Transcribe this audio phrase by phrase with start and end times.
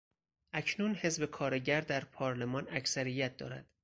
[0.53, 3.65] اکنون حزب کارگر در پارلمان اکثریت دارد.